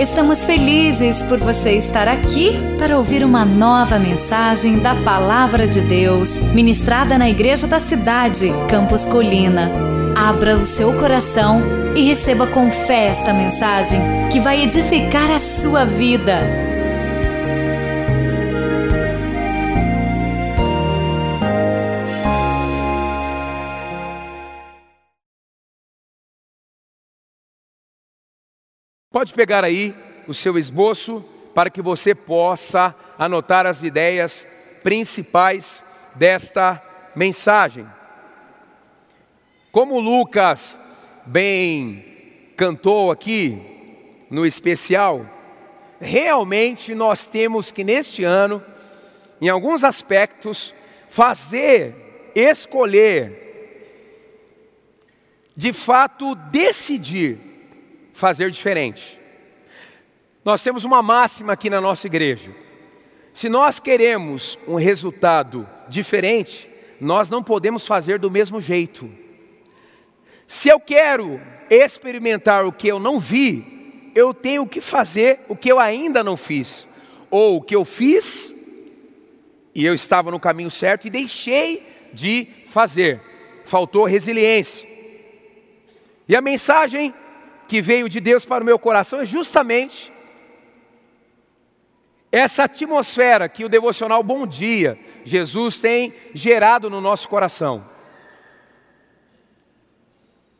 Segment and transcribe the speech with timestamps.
[0.00, 6.38] Estamos felizes por você estar aqui para ouvir uma nova mensagem da Palavra de Deus,
[6.54, 9.70] ministrada na Igreja da Cidade, Campos Colina.
[10.16, 11.60] Abra o seu coração
[11.94, 14.00] e receba com fé esta mensagem
[14.32, 16.69] que vai edificar a sua vida.
[29.12, 29.92] Pode pegar aí
[30.28, 31.20] o seu esboço
[31.52, 34.46] para que você possa anotar as ideias
[34.84, 35.82] principais
[36.14, 36.80] desta
[37.16, 37.84] mensagem.
[39.72, 40.78] Como Lucas
[41.26, 45.26] bem cantou aqui no especial,
[46.00, 48.62] realmente nós temos que neste ano,
[49.40, 50.72] em alguns aspectos,
[51.08, 53.90] fazer, escolher,
[55.56, 57.49] de fato decidir
[58.20, 59.18] fazer diferente.
[60.44, 62.50] Nós temos uma máxima aqui na nossa igreja.
[63.32, 66.68] Se nós queremos um resultado diferente,
[67.00, 69.10] nós não podemos fazer do mesmo jeito.
[70.46, 75.72] Se eu quero experimentar o que eu não vi, eu tenho que fazer o que
[75.72, 76.86] eu ainda não fiz,
[77.30, 78.52] ou o que eu fiz
[79.74, 81.82] e eu estava no caminho certo e deixei
[82.12, 83.20] de fazer.
[83.64, 84.86] Faltou resiliência.
[86.28, 87.14] E a mensagem
[87.70, 90.12] que veio de Deus para o meu coração é justamente
[92.32, 97.84] essa atmosfera que o devocional Bom Dia Jesus tem gerado no nosso coração.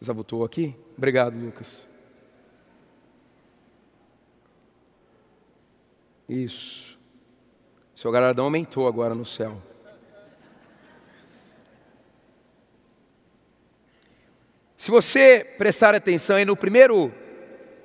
[0.02, 0.72] Zabutou aqui?
[0.96, 1.84] Obrigado, Lucas.
[6.28, 6.96] Isso.
[7.92, 9.60] Seu galardão aumentou agora no céu.
[14.80, 17.12] Se você prestar atenção aí no primeiro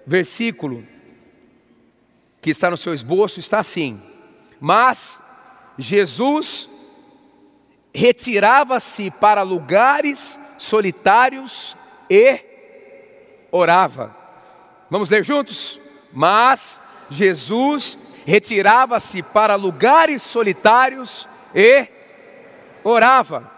[0.08, 0.82] versículo
[2.42, 4.02] que está no seu esboço, está assim:
[4.62, 5.20] Mas
[5.78, 6.70] Jesus
[7.94, 11.76] retirava-se para lugares solitários
[12.10, 12.40] e
[13.52, 14.16] orava.
[14.90, 15.78] Vamos ler juntos?
[16.14, 21.90] Mas Jesus retirava-se para lugares solitários e
[22.86, 23.52] orava.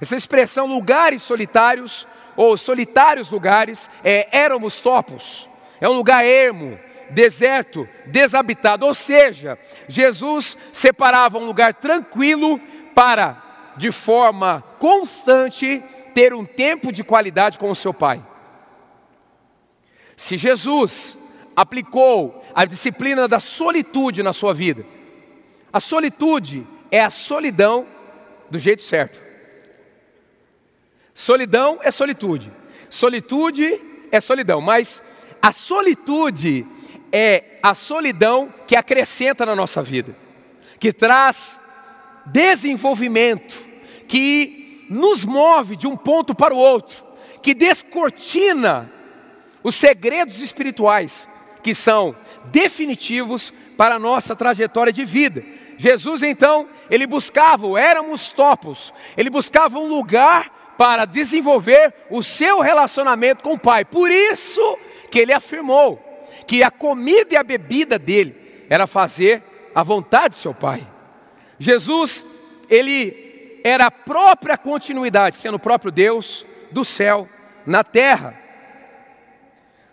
[0.00, 5.48] Essa expressão lugares solitários ou solitários lugares, é éramos topos,
[5.80, 6.78] é um lugar ermo,
[7.10, 9.58] deserto, desabitado, ou seja,
[9.88, 12.60] Jesus separava um lugar tranquilo
[12.94, 15.82] para, de forma constante,
[16.14, 18.22] ter um tempo de qualidade com o seu Pai.
[20.16, 21.16] Se Jesus
[21.54, 24.84] aplicou a disciplina da solitude na sua vida,
[25.72, 27.86] a solitude é a solidão
[28.50, 29.25] do jeito certo.
[31.16, 32.52] Solidão é solitude.
[32.90, 33.80] Solitude
[34.12, 35.00] é solidão, mas
[35.40, 36.66] a solitude
[37.10, 40.14] é a solidão que acrescenta na nossa vida,
[40.78, 41.58] que traz
[42.26, 43.54] desenvolvimento,
[44.06, 47.02] que nos move de um ponto para o outro,
[47.40, 48.92] que descortina
[49.64, 51.26] os segredos espirituais
[51.62, 52.14] que são
[52.52, 55.42] definitivos para a nossa trajetória de vida.
[55.78, 63.42] Jesus então, ele buscava, éramos topos, ele buscava um lugar para desenvolver o seu relacionamento
[63.42, 63.84] com o Pai.
[63.84, 64.78] Por isso
[65.10, 66.02] que ele afirmou
[66.46, 69.42] que a comida e a bebida dele era fazer
[69.74, 70.86] a vontade do seu Pai.
[71.58, 72.24] Jesus,
[72.68, 77.28] ele era a própria continuidade, sendo o próprio Deus do céu
[77.64, 78.34] na terra.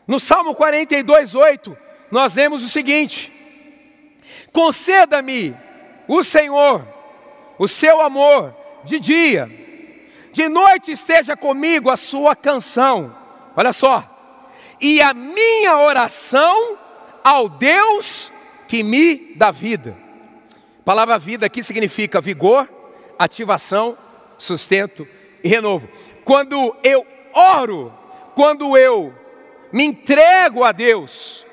[0.05, 1.77] No Salmo 42, 8,
[2.11, 3.31] nós lemos o seguinte:
[4.51, 5.55] Conceda-me
[6.07, 6.85] o Senhor
[7.57, 9.49] o seu amor de dia
[10.33, 13.15] de noite esteja comigo a sua canção.
[13.55, 14.03] Olha só.
[14.81, 16.77] E a minha oração
[17.23, 18.31] ao Deus
[18.67, 19.95] que me dá vida.
[20.79, 22.67] A palavra vida aqui significa vigor,
[23.17, 23.95] ativação,
[24.37, 25.07] sustento
[25.43, 25.87] e renovo.
[26.25, 27.93] Quando eu oro,
[28.35, 29.13] quando eu
[29.71, 31.45] me entrego a Deus,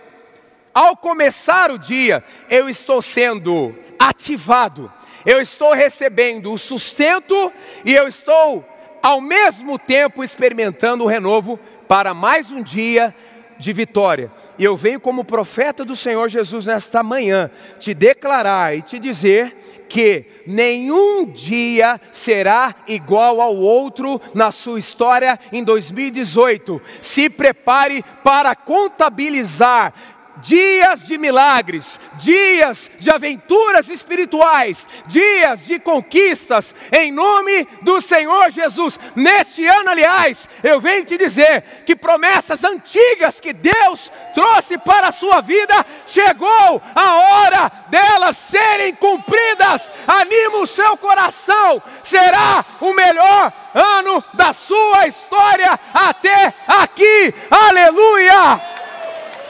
[0.72, 4.90] ao começar o dia, eu estou sendo ativado,
[5.26, 7.52] eu estou recebendo o sustento
[7.84, 8.66] e eu estou
[9.02, 11.58] ao mesmo tempo experimentando o renovo
[11.88, 13.14] para mais um dia
[13.58, 14.30] de vitória.
[14.58, 19.86] E eu venho como profeta do Senhor Jesus nesta manhã te declarar e te dizer
[19.88, 26.80] que nenhum dia será igual ao outro na sua história em 2018.
[27.02, 29.92] Se prepare para contabilizar
[30.42, 38.98] dias de milagres, dias de aventuras espirituais, dias de conquistas, em nome do Senhor Jesus.
[39.14, 45.12] Neste ano, aliás, eu venho te dizer que promessas antigas que Deus trouxe para a
[45.12, 49.90] sua vida, chegou a hora delas serem cumpridas.
[50.06, 57.34] Anima o seu coração, será o melhor ano da sua história até aqui.
[57.50, 58.79] Aleluia!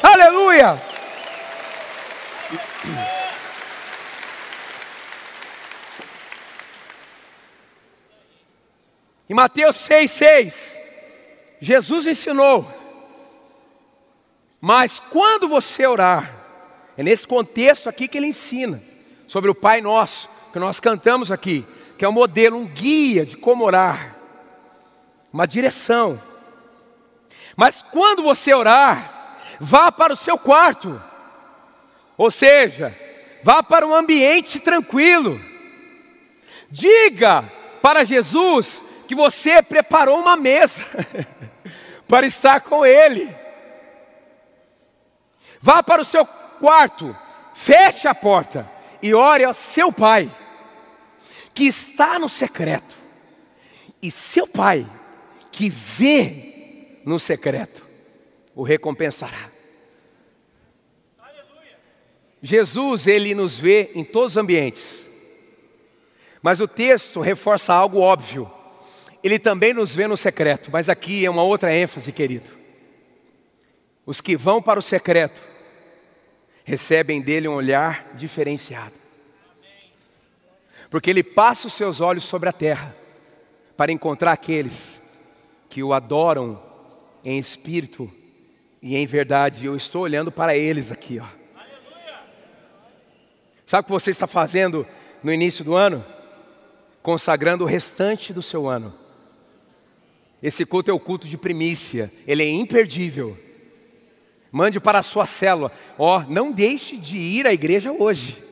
[0.02, 0.80] Aleluia!
[9.28, 10.76] Em Mateus 6,6,
[11.60, 12.68] Jesus ensinou,
[14.60, 16.28] mas quando você orar,
[16.96, 18.82] é nesse contexto aqui que ele ensina,
[19.28, 21.64] sobre o Pai Nosso, que nós cantamos aqui,
[21.96, 24.16] que é um modelo, um guia de como orar,
[25.32, 26.20] uma direção.
[27.54, 29.19] Mas quando você orar,
[29.60, 31.00] vá para o seu quarto.
[32.16, 32.96] Ou seja,
[33.42, 35.38] vá para um ambiente tranquilo.
[36.70, 37.44] Diga
[37.82, 40.82] para Jesus que você preparou uma mesa
[42.08, 43.32] para estar com Ele.
[45.60, 47.14] Vá para o seu quarto,
[47.54, 48.70] feche a porta
[49.02, 50.30] e ore ao seu Pai,
[51.52, 52.96] que está no secreto.
[54.00, 54.86] E seu Pai,
[55.52, 57.89] que vê no secreto,
[58.60, 59.48] o recompensará.
[62.42, 65.08] Jesus, ele nos vê em todos os ambientes.
[66.42, 68.50] Mas o texto reforça algo óbvio.
[69.24, 72.50] Ele também nos vê no secreto, mas aqui é uma outra ênfase, querido.
[74.04, 75.40] Os que vão para o secreto
[76.62, 78.94] recebem dele um olhar diferenciado.
[80.90, 82.94] Porque ele passa os seus olhos sobre a terra
[83.74, 85.00] para encontrar aqueles
[85.70, 86.62] que o adoram
[87.24, 88.19] em espírito
[88.82, 89.66] e em verdade.
[89.66, 91.26] Eu estou olhando para eles aqui, ó.
[93.66, 94.86] Sabe o que você está fazendo
[95.22, 96.04] no início do ano?
[97.02, 98.92] Consagrando o restante do seu ano.
[100.42, 103.38] Esse culto é o culto de primícia, ele é imperdível.
[104.50, 108.42] Mande para a sua célula, ó, oh, não deixe de ir à igreja hoje,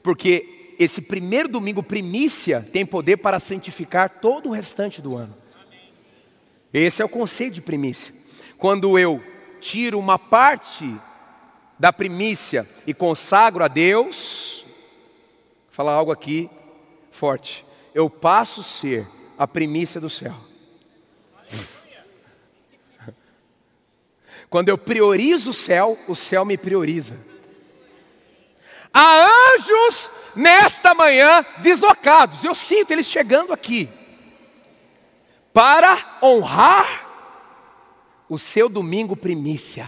[0.00, 5.34] porque esse primeiro domingo primícia tem poder para santificar todo o restante do ano.
[6.72, 8.14] Esse é o conceito de primícia.
[8.58, 9.20] Quando eu
[9.68, 10.94] tiro uma parte
[11.78, 14.64] da primícia e consagro a Deus,
[15.70, 16.48] falar algo aqui
[17.10, 17.66] forte.
[17.94, 20.34] Eu passo a ser a primícia do céu.
[24.48, 27.18] Quando eu priorizo o céu, o céu me prioriza.
[28.94, 33.90] Há anjos nesta manhã deslocados, eu sinto eles chegando aqui,
[35.52, 37.05] para honrar
[38.28, 39.86] o seu domingo primícia.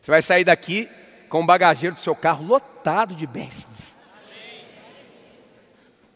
[0.00, 0.88] Você vai sair daqui
[1.28, 3.72] com o bagageiro do seu carro lotado de bênçãos.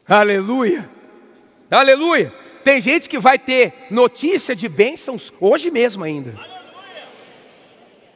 [0.08, 0.88] Aleluia!
[1.70, 2.32] Aleluia!
[2.62, 6.34] Tem gente que vai ter notícia de bênçãos hoje mesmo ainda.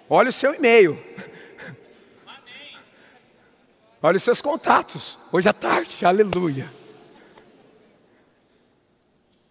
[0.09, 0.99] Olha o seu e-mail.
[4.03, 5.17] Olha os seus contatos.
[5.31, 6.05] Hoje à tarde.
[6.05, 6.69] Aleluia.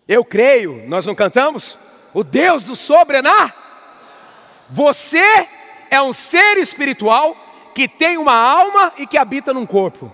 [0.05, 1.77] Eu creio, nós não cantamos?
[2.13, 3.51] O Deus do sobrenatural.
[4.69, 5.47] Você
[5.89, 7.35] é um ser espiritual
[7.73, 10.11] que tem uma alma e que habita num corpo.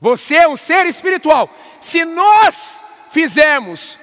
[0.00, 1.50] Você é um ser espiritual.
[1.80, 2.80] Se nós
[3.10, 3.98] fizermos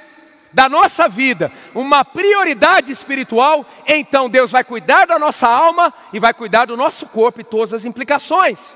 [0.52, 6.34] da nossa vida uma prioridade espiritual, então Deus vai cuidar da nossa alma e vai
[6.34, 8.76] cuidar do nosso corpo e todas as implicações.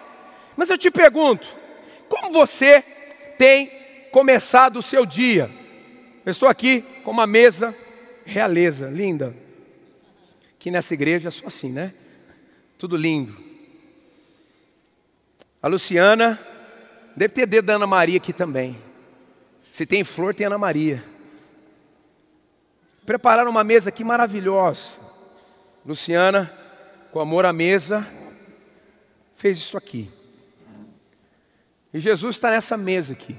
[0.58, 1.48] Mas eu te pergunto,
[2.08, 2.84] como você
[3.38, 3.72] tem
[4.12, 5.50] começado o seu dia?
[6.30, 7.76] Eu estou aqui com uma mesa
[8.24, 9.36] realeza, linda.
[10.54, 11.92] Aqui nessa igreja é só assim, né?
[12.78, 13.36] Tudo lindo.
[15.60, 16.40] A Luciana,
[17.16, 18.80] deve ter dedo da Ana Maria aqui também.
[19.72, 21.04] Se tem flor, tem Ana Maria.
[23.08, 24.88] Prepararam uma mesa aqui maravilhosa.
[25.84, 26.54] Luciana,
[27.12, 28.08] com amor à mesa,
[29.36, 30.08] fez isso aqui.
[31.92, 33.36] E Jesus está nessa mesa aqui.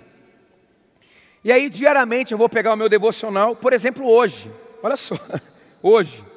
[1.42, 4.50] E aí, diariamente, eu vou pegar o meu devocional, por exemplo, hoje.
[4.82, 5.16] Olha só,
[5.82, 6.30] hoje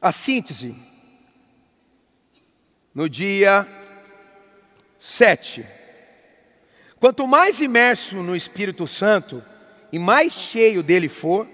[0.00, 0.74] a síntese.
[2.94, 3.66] No dia
[4.98, 5.66] 7.
[6.98, 9.42] Quanto mais imerso no Espírito Santo
[9.92, 11.46] e mais cheio dele for,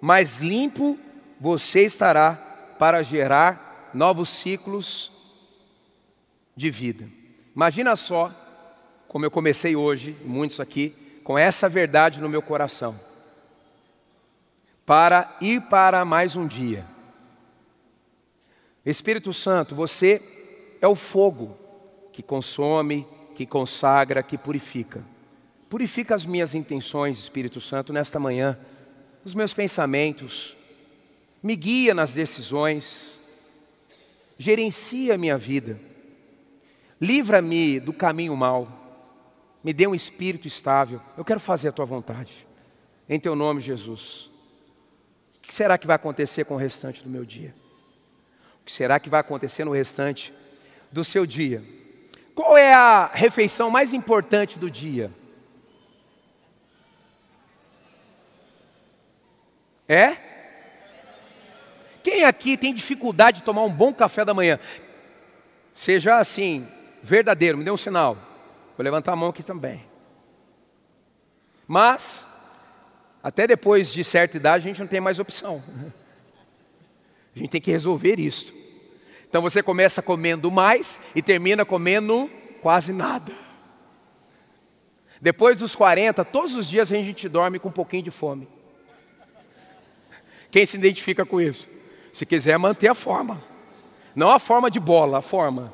[0.00, 0.98] mais limpo
[1.40, 2.34] você estará
[2.78, 5.10] para gerar novos ciclos
[6.56, 7.06] de vida.
[7.54, 8.32] Imagina só,
[9.14, 10.92] como eu comecei hoje, muitos aqui,
[11.22, 12.98] com essa verdade no meu coração,
[14.84, 16.84] para ir para mais um dia.
[18.84, 20.20] Espírito Santo, você
[20.80, 21.56] é o fogo
[22.12, 23.06] que consome,
[23.36, 25.04] que consagra, que purifica.
[25.70, 28.58] Purifica as minhas intenções, Espírito Santo, nesta manhã,
[29.24, 30.56] os meus pensamentos,
[31.40, 33.20] me guia nas decisões,
[34.36, 35.78] gerencia a minha vida,
[37.00, 38.82] livra-me do caminho mau,
[39.64, 41.00] me dê um espírito estável.
[41.16, 42.46] Eu quero fazer a tua vontade,
[43.08, 44.30] em teu nome, Jesus.
[45.38, 47.54] O que será que vai acontecer com o restante do meu dia?
[48.60, 50.32] O que será que vai acontecer no restante
[50.92, 51.62] do seu dia?
[52.34, 55.10] Qual é a refeição mais importante do dia?
[59.88, 60.16] É?
[62.02, 64.58] Quem aqui tem dificuldade de tomar um bom café da manhã?
[65.74, 66.66] Seja assim,
[67.02, 68.33] verdadeiro, me dê um sinal.
[68.76, 69.84] Vou levantar a mão aqui também.
[71.66, 72.26] Mas,
[73.22, 75.62] até depois de certa idade, a gente não tem mais opção.
[77.34, 78.52] A gente tem que resolver isso.
[79.28, 82.30] Então você começa comendo mais e termina comendo
[82.62, 83.32] quase nada.
[85.20, 88.46] Depois dos 40, todos os dias a gente dorme com um pouquinho de fome.
[90.50, 91.68] Quem se identifica com isso?
[92.12, 93.42] Se quiser manter a forma.
[94.14, 95.72] Não a forma de bola, a forma.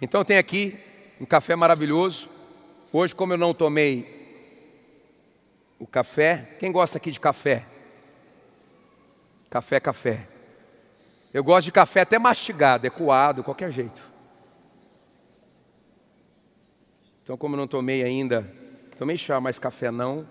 [0.00, 0.78] Então tem aqui
[1.20, 2.28] um café maravilhoso.
[2.92, 4.18] Hoje, como eu não tomei
[5.78, 6.56] o café.
[6.58, 7.64] Quem gosta aqui de café?
[9.48, 10.26] Café, café.
[11.32, 14.02] Eu gosto de café até mastigado, é coado, qualquer jeito.
[17.22, 18.50] Então, como eu não tomei ainda,
[18.96, 20.16] tomei chá, mas café não.
[20.16, 20.26] Vou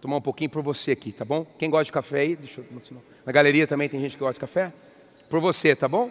[0.00, 1.44] tomar um pouquinho por você aqui, tá bom?
[1.58, 3.02] Quem gosta de café aí, deixa eu.
[3.24, 4.72] Na galeria também tem gente que gosta de café?
[5.30, 6.10] Por você, tá bom?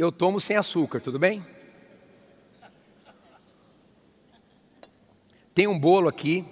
[0.00, 1.46] Eu tomo sem açúcar, tudo bem?
[5.54, 6.42] Tem um bolo aqui,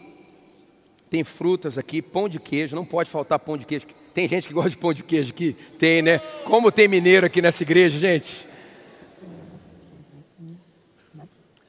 [1.09, 3.87] tem frutas aqui, pão de queijo, não pode faltar pão de queijo.
[4.13, 5.55] Tem gente que gosta de pão de queijo aqui?
[5.79, 6.19] Tem, né?
[6.45, 8.47] Como tem mineiro aqui nessa igreja, gente?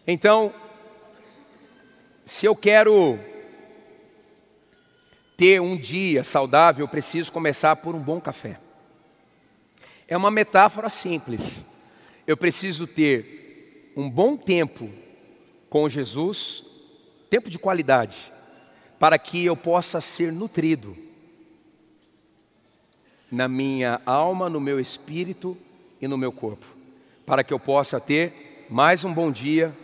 [0.05, 0.53] Então,
[2.25, 3.17] se eu quero
[5.37, 8.59] ter um dia saudável, eu preciso começar por um bom café.
[10.09, 11.68] É uma metáfora simples.
[12.29, 14.87] Eu preciso ter um bom tempo
[15.67, 16.63] com Jesus
[17.27, 18.31] tempo de qualidade,
[18.99, 20.95] para que eu possa ser nutrido
[23.31, 25.57] na minha alma, no meu espírito
[25.99, 26.67] e no meu corpo,
[27.25, 29.75] para que eu possa ter mais um bom dia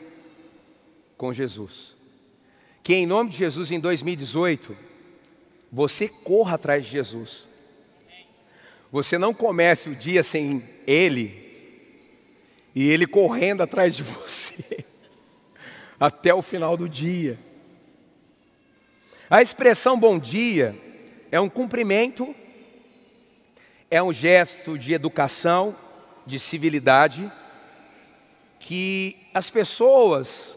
[1.18, 1.96] com Jesus.
[2.84, 4.78] Que em nome de Jesus, em 2018,
[5.72, 7.50] você corra atrás de Jesus.
[8.92, 11.44] Você não comece o dia sem Ele
[12.76, 14.86] e Ele correndo atrás de você
[16.00, 17.40] até o final do dia.
[19.30, 20.76] A expressão bom dia
[21.32, 22.36] é um cumprimento,
[23.90, 25.76] é um gesto de educação,
[26.26, 27.32] de civilidade,
[28.60, 30.56] que as pessoas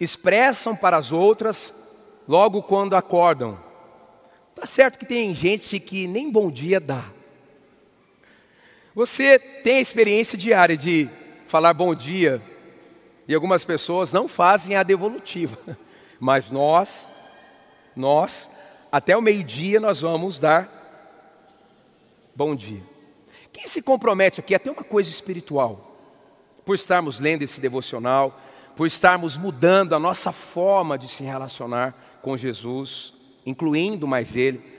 [0.00, 1.72] expressam para as outras
[2.26, 3.58] logo quando acordam.
[4.54, 7.17] Tá certo que tem gente que nem bom dia dá.
[8.94, 11.08] Você tem a experiência diária de
[11.46, 12.42] falar bom dia
[13.26, 15.58] e algumas pessoas não fazem a devolutiva.
[16.18, 17.06] Mas nós,
[17.94, 18.48] nós,
[18.90, 20.68] até o meio-dia nós vamos dar
[22.34, 22.82] bom dia.
[23.52, 25.96] Quem se compromete aqui a ter uma coisa espiritual?
[26.64, 28.38] Por estarmos lendo esse devocional,
[28.76, 33.12] por estarmos mudando a nossa forma de se relacionar com Jesus,
[33.44, 34.77] incluindo mais Ele.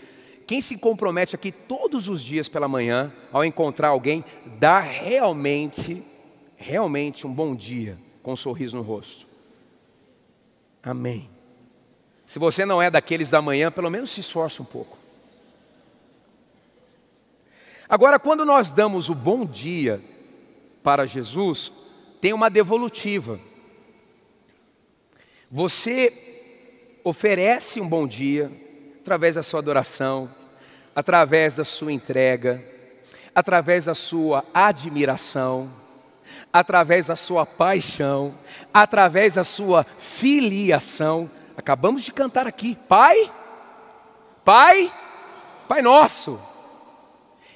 [0.50, 4.26] Quem se compromete aqui todos os dias pela manhã, ao encontrar alguém,
[4.58, 6.04] dar realmente,
[6.58, 9.28] realmente um bom dia com um sorriso no rosto.
[10.82, 11.30] Amém.
[12.26, 14.98] Se você não é daqueles da manhã, pelo menos se esforce um pouco.
[17.88, 20.02] Agora, quando nós damos o bom dia
[20.82, 21.72] para Jesus,
[22.20, 23.40] tem uma devolutiva.
[25.52, 28.52] Você oferece um bom dia
[29.00, 30.39] através da sua adoração,
[31.00, 32.62] através da sua entrega,
[33.34, 35.70] através da sua admiração
[36.52, 38.34] através da sua paixão,
[38.74, 41.30] através da sua filiação.
[41.56, 43.32] Acabamos de cantar aqui, Pai,
[44.44, 44.92] Pai,
[45.68, 46.42] Pai nosso.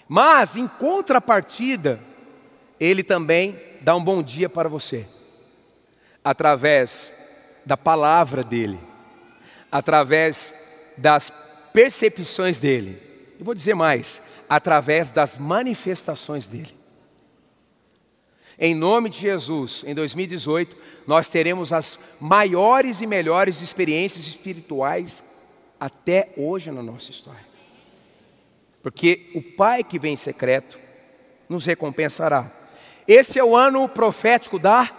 [0.07, 2.00] Mas em contrapartida,
[2.79, 5.07] ele também dá um bom dia para você,
[6.23, 7.12] através
[7.65, 8.79] da palavra dele,
[9.71, 10.53] através
[10.97, 11.31] das
[11.73, 13.02] percepções dele.
[13.43, 16.73] E vou dizer mais, através das manifestações dele.
[18.57, 20.73] Em nome de Jesus, em 2018,
[21.05, 25.21] nós teremos as maiores e melhores experiências espirituais
[25.77, 27.45] até hoje na nossa história.
[28.81, 30.79] Porque o Pai que vem em secreto
[31.50, 32.50] nos recompensará.
[33.05, 34.89] Esse é o ano profético da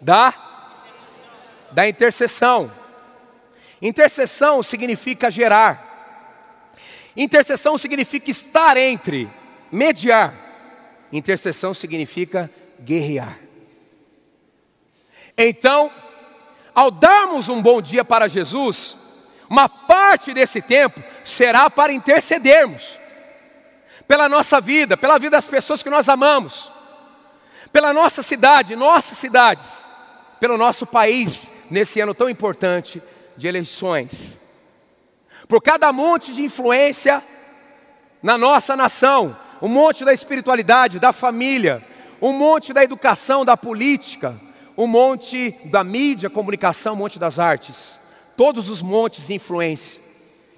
[0.00, 0.34] da
[1.70, 2.72] da intercessão.
[3.80, 5.93] Intercessão significa gerar.
[7.16, 9.28] Intercessão significa estar entre,
[9.70, 10.34] mediar.
[11.12, 13.38] Intercessão significa guerrear.
[15.36, 15.90] Então,
[16.74, 18.96] ao darmos um bom dia para Jesus,
[19.48, 22.98] uma parte desse tempo será para intercedermos
[24.08, 26.70] pela nossa vida, pela vida das pessoas que nós amamos,
[27.72, 29.64] pela nossa cidade, nossas cidades,
[30.40, 33.02] pelo nosso país, nesse ano tão importante
[33.36, 34.10] de eleições.
[35.48, 37.22] Por cada monte de influência
[38.22, 41.82] na nossa nação, um monte da espiritualidade, da família,
[42.20, 44.34] um monte da educação, da política,
[44.76, 47.98] um monte da mídia, comunicação, um monte das artes.
[48.36, 50.00] Todos os montes de influência,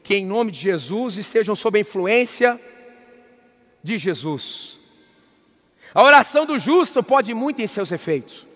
[0.02, 2.58] que em nome de Jesus estejam sob a influência
[3.82, 4.76] de Jesus.
[5.94, 8.46] A oração do justo pode muito em seus efeitos.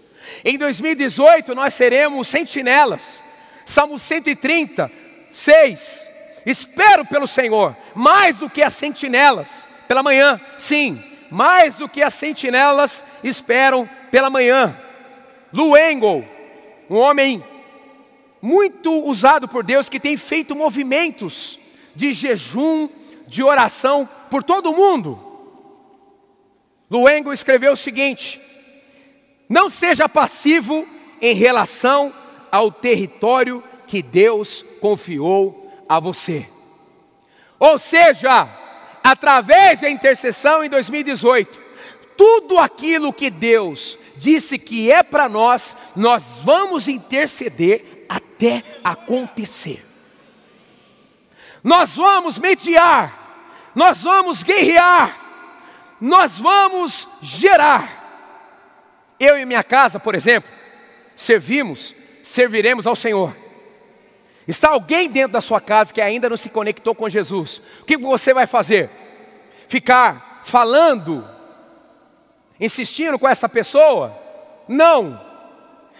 [0.45, 3.21] Em 2018 nós seremos sentinelas.
[3.67, 4.91] Salmo 130,
[5.33, 6.10] 6.
[6.45, 10.41] Espero pelo Senhor, mais do que as sentinelas pela manhã.
[10.59, 14.77] Sim, mais do que as sentinelas esperam pela manhã.
[15.53, 16.27] Lou Engle,
[16.89, 17.43] um homem
[18.41, 21.59] muito usado por Deus que tem feito movimentos
[21.95, 22.89] de jejum,
[23.27, 25.19] de oração por todo o mundo.
[26.91, 28.41] Lou Engle escreveu o seguinte:
[29.49, 30.87] Não seja passivo
[31.21, 32.13] em relação
[32.51, 36.49] ao território que Deus confiou a você.
[37.59, 38.49] Ou seja,
[39.03, 41.61] através da intercessão em 2018,
[42.17, 49.85] tudo aquilo que Deus disse que é para nós, nós vamos interceder até acontecer.
[51.65, 55.19] Nós vamos mediar, nós vamos guerrear,
[56.01, 57.99] nós vamos gerar.
[59.19, 60.49] Eu e minha casa, por exemplo,
[61.17, 63.50] servimos, serviremos ao Senhor.
[64.51, 67.63] Está alguém dentro da sua casa que ainda não se conectou com Jesus?
[67.83, 68.91] O que você vai fazer?
[69.69, 71.25] Ficar falando
[72.59, 74.13] insistindo com essa pessoa?
[74.67, 75.21] Não.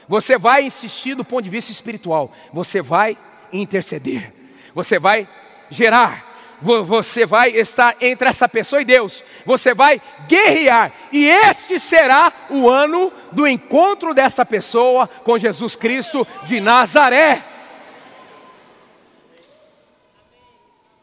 [0.09, 2.33] Você vai insistir do ponto de vista espiritual.
[2.53, 3.17] Você vai
[3.53, 4.33] interceder.
[4.75, 5.29] Você vai
[5.71, 6.27] gerar.
[6.61, 9.23] Você vai estar entre essa pessoa e Deus.
[9.47, 10.91] Você vai guerrear.
[11.13, 17.45] E este será o ano do encontro dessa pessoa com Jesus Cristo de Nazaré.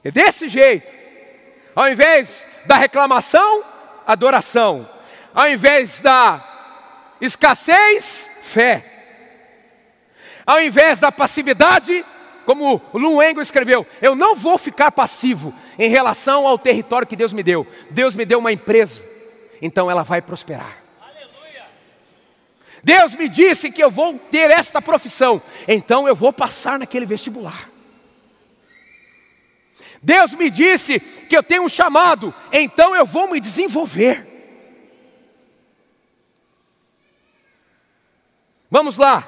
[0.08, 0.90] É desse jeito.
[1.76, 3.64] Ao invés da reclamação,
[4.06, 4.88] adoração
[5.38, 6.44] ao invés da
[7.22, 8.84] escassez, fé.
[10.44, 12.04] Ao invés da passividade,
[12.44, 17.44] como Luengo escreveu, eu não vou ficar passivo em relação ao território que Deus me
[17.44, 17.68] deu.
[17.92, 19.00] Deus me deu uma empresa,
[19.62, 20.78] então ela vai prosperar.
[22.84, 27.70] Deus me disse que eu vou ter esta profissão, então eu vou passar naquele vestibular.
[30.08, 34.26] Deus me disse que eu tenho um chamado, então eu vou me desenvolver.
[38.72, 39.28] Vamos lá.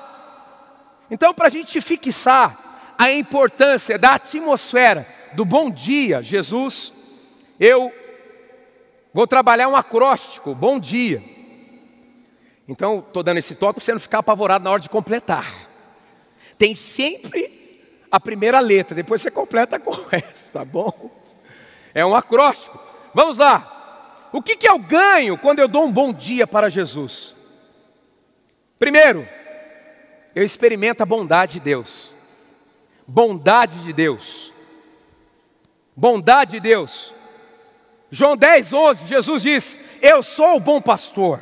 [1.12, 6.94] Então, para a gente fixar a importância da atmosfera do bom dia, Jesus,
[7.60, 7.94] eu
[9.14, 11.22] vou trabalhar um acróstico, bom dia.
[12.70, 15.46] Então, estou dando esse toque para você não ficar apavorado na hora de completar.
[16.58, 17.59] Tem sempre
[18.12, 21.12] a primeira letra, depois você completa com essa, tá bom?
[21.94, 22.80] É um acróstico.
[23.14, 24.30] Vamos lá.
[24.32, 27.36] O que, que eu ganho quando eu dou um bom dia para Jesus?
[28.78, 29.28] Primeiro,
[30.36, 32.14] eu experimento a bondade de Deus.
[33.08, 34.52] Bondade de Deus.
[35.96, 37.14] Bondade de Deus.
[38.12, 41.42] João 10, 11, Jesus diz: Eu sou o bom pastor.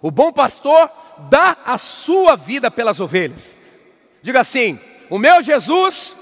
[0.00, 0.90] O bom pastor
[1.28, 3.42] dá a sua vida pelas ovelhas.
[4.22, 4.80] Diga assim:
[5.12, 6.16] O meu Jesus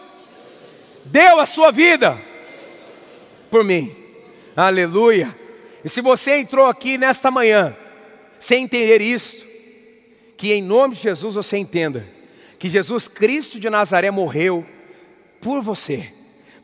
[1.04, 2.20] deu a sua vida
[3.48, 3.94] por mim.
[4.56, 5.32] Aleluia.
[5.84, 7.72] E se você entrou aqui nesta manhã
[8.40, 9.46] sem entender isso,
[10.36, 12.04] que em nome de Jesus você entenda
[12.58, 14.66] que Jesus Cristo de Nazaré morreu
[15.40, 16.12] por você,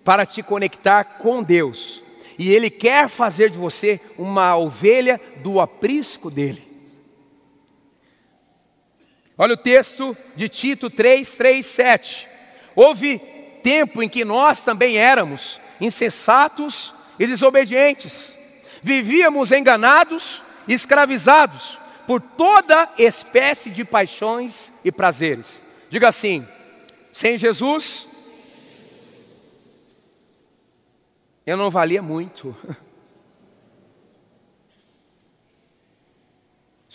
[0.04, 2.02] para te conectar com Deus,
[2.36, 6.65] e Ele quer fazer de você uma ovelha do aprisco dele.
[9.38, 12.28] Olha o texto de Tito 3, 3, 7.
[12.74, 13.18] Houve
[13.62, 18.34] tempo em que nós também éramos insensatos e desobedientes,
[18.82, 25.60] vivíamos enganados e escravizados por toda espécie de paixões e prazeres.
[25.90, 26.46] Diga assim:
[27.12, 28.06] sem Jesus,
[31.44, 32.56] eu não valia muito.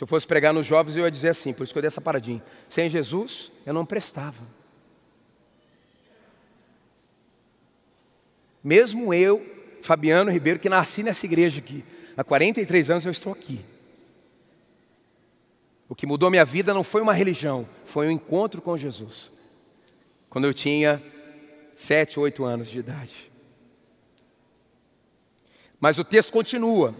[0.02, 1.88] Se eu fosse pregar nos jovens, eu ia dizer assim, por isso que eu dei
[1.88, 2.42] essa paradinha.
[2.68, 4.44] Sem Jesus, eu não prestava.
[8.64, 9.46] Mesmo eu,
[9.84, 11.86] Fabiano Ribeiro, que nasci nessa igreja aqui,
[12.18, 13.64] há 43 anos eu estou aqui.
[15.88, 19.32] O que mudou minha vida não foi uma religião, foi um encontro com Jesus.
[20.32, 21.00] Quando eu tinha
[21.76, 23.32] sete, oito anos de idade.
[25.80, 26.92] Mas o texto continua.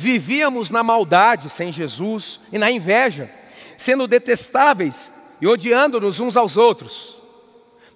[0.00, 3.28] Vivíamos na maldade sem Jesus e na inveja,
[3.76, 7.18] sendo detestáveis e odiando-nos uns aos outros.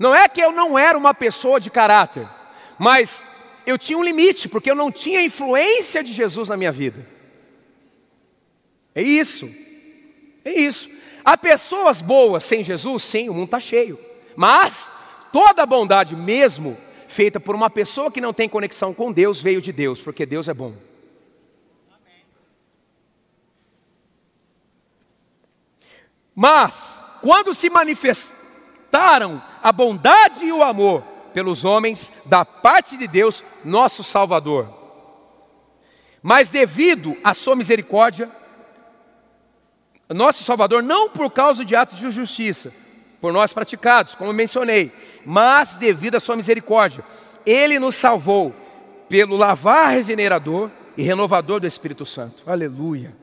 [0.01, 2.29] Não é que eu não era uma pessoa de caráter,
[2.77, 3.23] mas
[3.65, 7.07] eu tinha um limite, porque eu não tinha influência de Jesus na minha vida.
[8.97, 9.49] É isso,
[10.45, 10.91] é isso.
[11.25, 13.05] Há pessoas boas sem Jesus?
[13.05, 13.97] Sim, o mundo está cheio.
[14.35, 14.91] Mas
[15.33, 19.71] toda bondade, mesmo feita por uma pessoa que não tem conexão com Deus, veio de
[19.71, 20.75] Deus, porque Deus é bom.
[26.35, 33.43] Mas, quando se manifestaram a bondade e o amor pelos homens, da parte de Deus,
[33.65, 34.69] nosso Salvador.
[36.23, 38.31] Mas devido à sua misericórdia,
[40.09, 42.73] nosso Salvador, não por causa de atos de justiça,
[43.21, 44.93] por nós praticados, como mencionei,
[45.25, 47.05] mas devido à sua misericórdia,
[47.47, 48.55] Ele nos salvou
[49.09, 52.43] pelo lavar regenerador e renovador do Espírito Santo.
[52.47, 53.22] Aleluia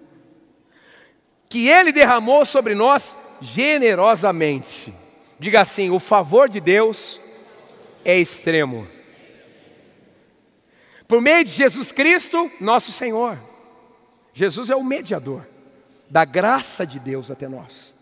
[1.50, 4.94] que Ele derramou sobre nós generosamente.
[5.40, 7.20] Diga assim: o favor de Deus
[8.06, 8.88] é extremo.
[11.08, 13.38] Por meio de Jesus Cristo, nosso Senhor.
[14.32, 15.46] Jesus é o mediador
[16.08, 17.94] da graça de Deus até nós.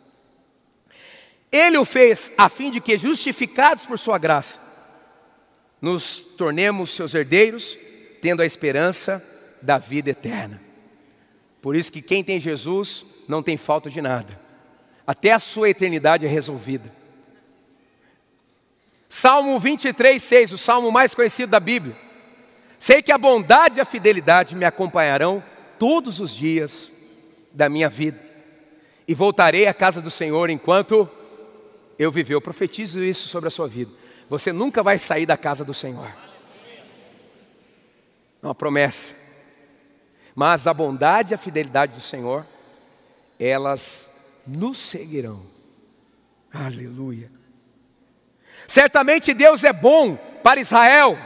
[1.49, 4.59] Ele o fez a fim de que, justificados por Sua graça,
[5.81, 7.77] nos tornemos seus herdeiros,
[8.21, 9.23] tendo a esperança
[9.61, 10.66] da vida eterna.
[11.67, 14.39] Por isso que quem tem Jesus não tem falta de nada.
[15.05, 16.89] Até a sua eternidade é resolvida.
[19.09, 21.93] Salmo 23, 6, o salmo mais conhecido da Bíblia.
[22.79, 25.43] Sei que a bondade e a fidelidade me acompanharão
[25.77, 26.89] todos os dias
[27.51, 28.17] da minha vida,
[29.05, 31.05] e voltarei à casa do Senhor enquanto
[31.99, 32.35] eu viver.
[32.35, 33.91] Eu profetizo isso sobre a sua vida.
[34.29, 36.07] Você nunca vai sair da casa do Senhor.
[38.41, 39.26] É uma promessa.
[40.39, 42.45] Mas a bondade e a fidelidade do Senhor
[43.39, 44.07] elas
[44.45, 45.41] nos seguirão.
[46.53, 47.31] Aleluia.
[48.67, 51.17] Certamente Deus é bom para Israel,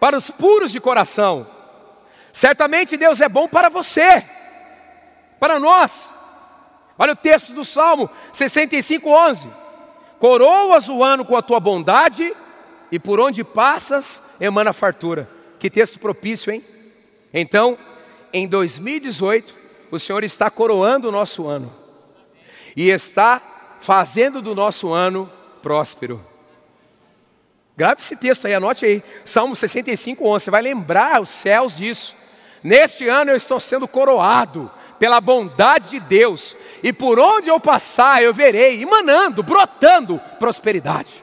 [0.00, 1.46] para os puros de coração.
[2.32, 4.24] Certamente Deus é bom para você,
[5.38, 6.12] para nós.
[6.98, 9.46] Olha o texto do Salmo 65, 11.
[10.18, 12.34] Coroas o ano com a tua bondade,
[12.90, 15.30] e por onde passas, emana fartura.
[15.60, 16.64] Que texto propício, hein?
[17.32, 17.78] Então,
[18.32, 19.54] em 2018,
[19.90, 21.72] o Senhor está coroando o nosso ano
[22.76, 23.40] e está
[23.80, 25.30] fazendo do nosso ano
[25.62, 26.20] próspero.
[27.76, 30.44] Grave esse texto aí, anote aí, Salmo 65, 11.
[30.44, 32.14] Você vai lembrar os céus disso.
[32.62, 38.22] Neste ano eu estou sendo coroado pela bondade de Deus, e por onde eu passar
[38.22, 41.22] eu verei emanando, brotando prosperidade.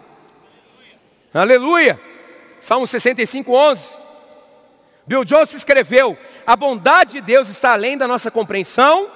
[1.34, 1.94] Aleluia.
[1.94, 2.14] Aleluia.
[2.62, 3.96] Salmo 65, 11.
[5.06, 9.10] Bill Jones escreveu: a bondade de Deus está além da nossa compreensão,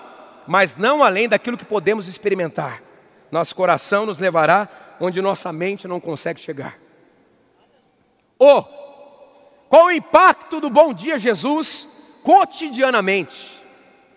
[0.48, 2.82] mas não além daquilo que podemos experimentar.
[3.32, 4.68] Nosso coração nos levará
[5.00, 6.78] onde nossa mente não consegue chegar.
[8.40, 8.63] Oh,
[9.68, 13.62] qual o impacto do bom dia Jesus cotidianamente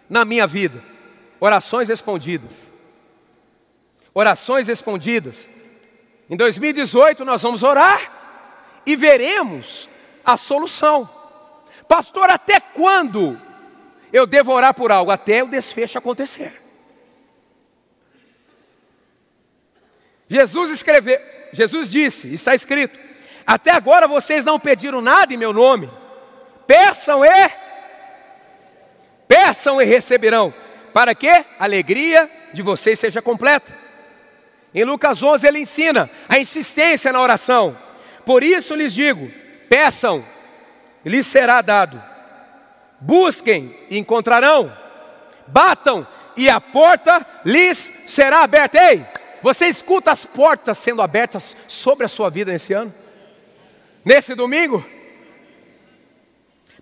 [0.09, 0.83] na minha vida?
[1.41, 2.51] Orações respondidas.
[4.15, 5.37] Orações respondidas.
[6.29, 8.21] Em 2018 nós vamos orar
[8.87, 9.89] e veremos
[10.25, 11.09] a solução.
[11.91, 13.37] Pastor, até quando
[14.13, 15.11] eu devo orar por algo?
[15.11, 16.53] Até o desfecho acontecer.
[20.29, 21.19] Jesus escreveu,
[21.53, 22.97] Jesus disse, está escrito:
[23.45, 25.91] Até agora vocês não pediram nada em meu nome.
[26.65, 27.51] Peçam e
[29.27, 30.55] peçam e receberão,
[30.95, 33.77] para que a alegria de vocês seja completa.
[34.73, 37.77] Em Lucas 11 ele ensina a insistência na oração.
[38.25, 39.29] Por isso lhes digo:
[39.69, 40.25] peçam
[41.05, 42.03] lhes será dado.
[43.01, 44.73] Busquem e encontrarão.
[45.47, 48.79] Batam e a porta lhes será aberta.
[48.79, 49.05] Ei,
[49.43, 52.93] você escuta as portas sendo abertas sobre a sua vida nesse ano?
[54.05, 54.85] Nesse domingo?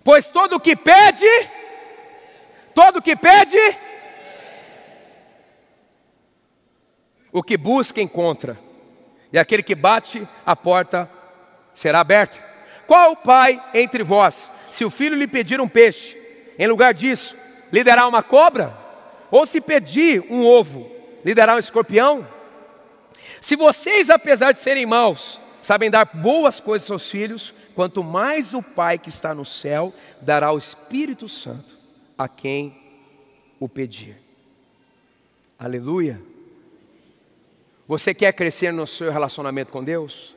[0.03, 1.27] Pois todo o que pede,
[2.73, 3.57] todo o que pede,
[7.31, 8.57] O que busca, encontra.
[9.31, 11.09] E aquele que bate, a porta
[11.73, 12.48] será aberta.
[12.89, 16.17] Qual pai entre vós, se o filho lhe pedir um peixe,
[16.57, 17.35] em lugar disso,
[17.71, 18.75] lhe dará uma cobra?
[19.29, 20.89] Ou se pedir um ovo,
[21.23, 22.27] lhe dará um escorpião?
[23.39, 28.63] Se vocês, apesar de serem maus, sabem dar boas coisas aos filhos, quanto mais o
[28.63, 31.77] Pai que está no céu dará o Espírito Santo
[32.17, 32.75] a quem
[33.59, 34.17] o pedir.
[35.59, 36.19] Aleluia.
[37.87, 40.35] Você quer crescer no seu relacionamento com Deus?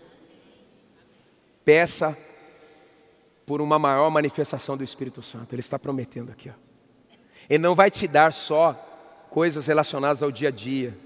[1.65, 2.15] Peça
[3.53, 5.55] por uma maior manifestação do Espírito Santo.
[5.55, 6.49] Ele está prometendo aqui.
[6.49, 6.55] Ó.
[7.51, 8.73] Ele não vai te dar só
[9.29, 10.97] coisas relacionadas ao dia a dia.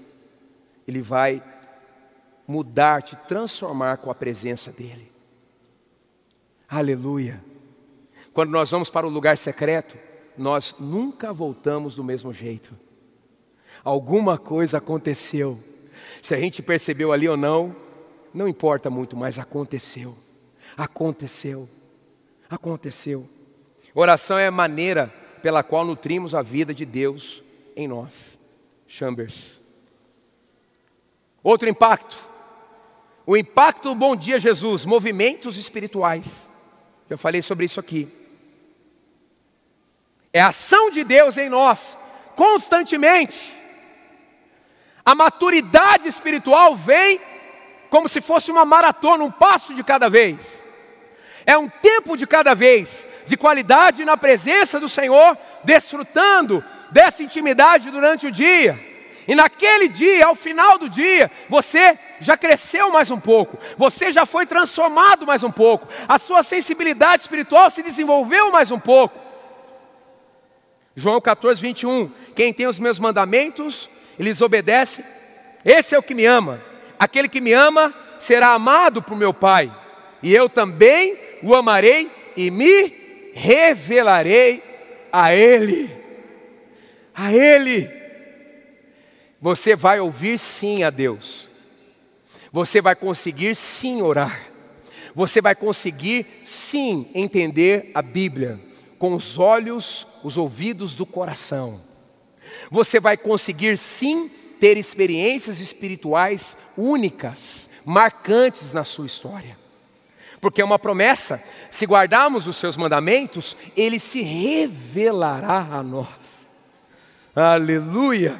[0.87, 1.43] Ele vai
[2.47, 5.11] mudar, te transformar com a presença dEle.
[6.69, 7.43] Aleluia.
[8.33, 9.97] Quando nós vamos para o lugar secreto,
[10.37, 12.73] nós nunca voltamos do mesmo jeito.
[13.83, 15.61] Alguma coisa aconteceu.
[16.23, 17.75] Se a gente percebeu ali ou não,
[18.33, 20.15] não importa muito, mas aconteceu.
[20.77, 21.67] Aconteceu.
[22.49, 23.27] Aconteceu.
[23.93, 27.43] Oração é a maneira pela qual nutrimos a vida de Deus
[27.75, 28.37] em nós.
[28.87, 29.59] Chambers.
[31.43, 32.15] Outro impacto.
[33.25, 36.47] O impacto do Bom Dia Jesus, movimentos espirituais.
[37.09, 38.07] Já falei sobre isso aqui.
[40.31, 41.97] É a ação de Deus em nós,
[42.35, 43.53] constantemente.
[45.03, 47.19] A maturidade espiritual vem
[47.89, 50.37] como se fosse uma maratona, um passo de cada vez.
[51.47, 57.89] É um tempo de cada vez, de qualidade na presença do Senhor, desfrutando dessa intimidade
[57.89, 58.77] durante o dia.
[59.25, 64.25] E naquele dia, ao final do dia, você já cresceu mais um pouco, você já
[64.25, 69.17] foi transformado mais um pouco, a sua sensibilidade espiritual se desenvolveu mais um pouco.
[70.97, 72.11] João 14, 21.
[72.35, 75.05] Quem tem os meus mandamentos eles obedecem.
[75.63, 76.59] Esse é o que me ama.
[76.99, 79.71] Aquele que me ama será amado por meu Pai,
[80.23, 84.63] e eu também o amarei e me revelarei
[85.11, 85.89] a Ele.
[87.13, 87.89] A Ele.
[89.41, 91.47] Você vai ouvir sim a Deus.
[92.51, 94.47] Você vai conseguir sim orar.
[95.13, 98.59] Você vai conseguir sim entender a Bíblia
[98.97, 101.79] com os olhos, os ouvidos do coração.
[102.71, 109.57] Você vai conseguir sim ter experiências espirituais únicas, marcantes na sua história.
[110.39, 116.47] Porque é uma promessa, se guardarmos os seus mandamentos, ele se revelará a nós.
[117.35, 118.39] Aleluia!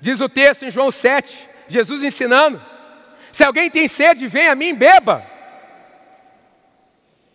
[0.00, 2.60] Diz o texto em João 7, Jesus ensinando:
[3.32, 5.22] se alguém tem sede, venha a mim, beba.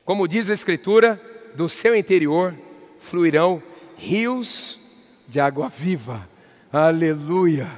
[0.04, 1.22] Como diz a Escritura,
[1.56, 2.56] do seu interior
[3.00, 3.62] fluirão
[3.98, 6.28] rios de água viva.
[6.72, 7.70] Aleluia,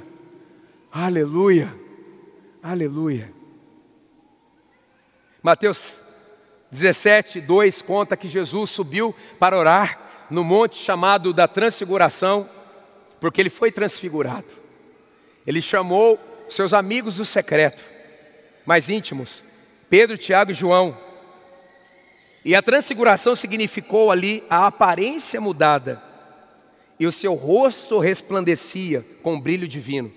[0.91, 1.73] aleluia,
[2.61, 3.31] aleluia.
[5.43, 5.97] Mateus
[6.71, 12.49] 17, 2 conta que Jesus subiu para orar no monte chamado da Transfiguração,
[13.19, 14.47] porque ele foi transfigurado.
[15.45, 16.17] Ele chamou
[16.49, 17.83] seus amigos do secreto,
[18.65, 19.43] mais íntimos,
[19.89, 20.97] Pedro, Tiago e João.
[22.45, 26.01] E a transfiguração significou ali a aparência mudada
[26.99, 30.11] e o seu rosto resplandecia com um brilho divino.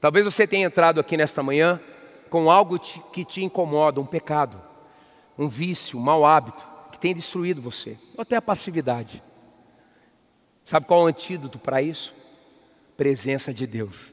[0.00, 1.80] Talvez você tenha entrado aqui nesta manhã
[2.34, 4.60] com algo que te incomoda, um pecado,
[5.38, 9.22] um vício, um mau hábito que tem destruído você, ou até a passividade.
[10.64, 12.12] Sabe qual é o antídoto para isso?
[12.96, 14.12] Presença de Deus.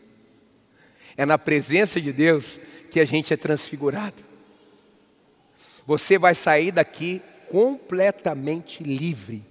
[1.18, 2.60] É na presença de Deus
[2.92, 4.24] que a gente é transfigurado.
[5.88, 9.44] Você vai sair daqui completamente livre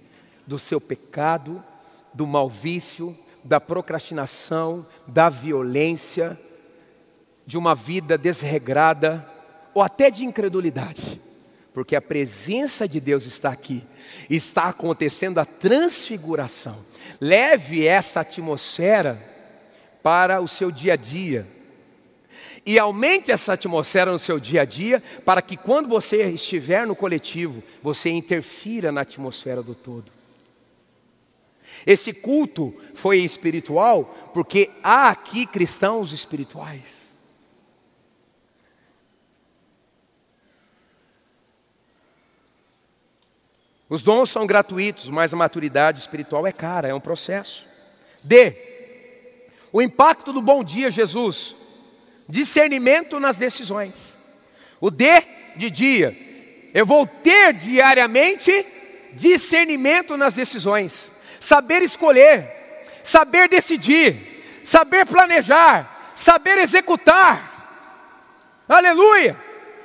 [0.47, 1.61] do seu pecado,
[2.13, 6.39] do mau vício, da procrastinação, da violência,
[7.45, 9.25] de uma vida desregrada
[9.73, 11.21] ou até de incredulidade,
[11.73, 13.83] porque a presença de Deus está aqui,
[14.29, 16.77] está acontecendo a transfiguração.
[17.19, 19.21] Leve essa atmosfera
[20.03, 21.47] para o seu dia a dia.
[22.65, 26.95] E aumente essa atmosfera no seu dia a dia, para que quando você estiver no
[26.95, 30.11] coletivo, você interfira na atmosfera do todo.
[31.85, 37.00] Esse culto foi espiritual porque há aqui cristãos espirituais.
[43.91, 47.67] Os dons são gratuitos, mas a maturidade espiritual é cara, é um processo.
[48.23, 48.55] D.
[49.71, 51.53] O impacto do bom dia, Jesus.
[52.27, 53.93] Discernimento nas decisões.
[54.79, 55.05] O D
[55.57, 56.15] de dia.
[56.73, 58.65] Eu vou ter diariamente
[59.11, 62.49] discernimento nas decisões saber escolher,
[63.03, 67.49] saber decidir, saber planejar, saber executar.
[68.69, 69.35] Aleluia!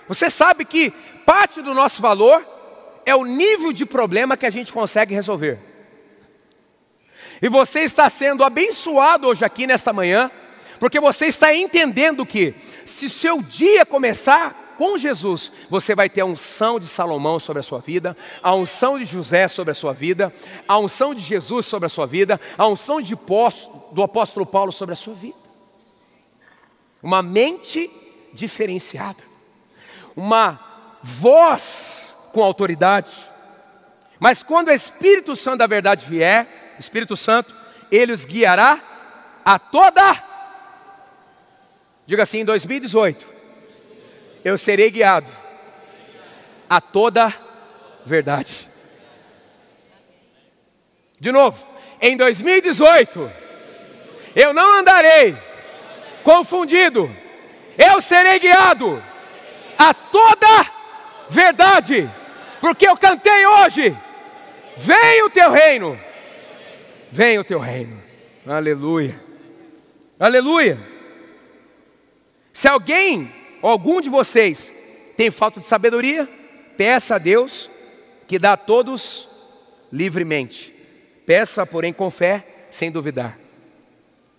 [0.07, 0.93] Você sabe que
[1.25, 2.56] parte do nosso valor
[3.07, 5.61] é o nível de problema que a gente consegue resolver.
[7.41, 10.31] E você está sendo abençoado hoje aqui nesta manhã,
[10.81, 16.27] porque você está entendendo que se seu dia começar com Jesus, você vai ter a
[16.27, 20.35] unção de Salomão sobre a sua vida, a unção de José sobre a sua vida,
[20.67, 23.15] a unção de Jesus sobre a sua vida, a unção de,
[23.93, 25.37] do apóstolo Paulo sobre a sua vida.
[27.03, 27.91] Uma mente
[28.35, 29.23] diferenciada,
[30.15, 30.61] uma
[31.03, 31.96] voz
[32.37, 33.11] com autoridade.
[34.21, 36.47] Mas quando o Espírito Santo da verdade vier,
[36.79, 37.55] Espírito Santo,
[37.91, 38.79] ele os guiará
[39.43, 40.23] a toda.
[42.05, 43.25] Diga assim, em 2018,
[44.45, 45.27] eu serei guiado
[46.69, 47.35] a toda
[48.05, 48.69] verdade.
[51.19, 51.67] De novo,
[52.03, 53.33] em 2018,
[54.35, 55.35] eu não andarei
[56.23, 57.11] confundido,
[57.79, 59.03] eu serei guiado
[59.79, 60.67] a toda
[61.31, 62.11] verdade,
[62.61, 63.97] porque eu cantei hoje:
[64.77, 65.99] vem o teu reino,
[67.11, 68.03] vem o teu reino,
[68.47, 69.21] aleluia,
[70.19, 70.79] aleluia.
[72.53, 73.31] Se alguém
[73.63, 74.73] algum de vocês
[75.17, 76.29] tem falta de sabedoria,
[76.77, 77.71] peça a Deus
[78.27, 79.29] que dá a todos
[79.93, 80.73] livremente.
[81.25, 83.39] Peça, porém, com fé, sem duvidar.